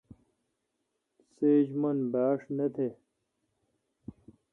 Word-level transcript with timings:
سیچ 1.33 1.67
من 1.81 1.97
۔بھاش 2.11 2.41
نہ 2.57 2.67
تہ۔ 2.75 2.87